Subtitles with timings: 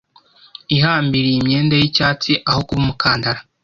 [0.75, 3.39] Ihambiriye imyenda y'icyatsi aho kuba umukandara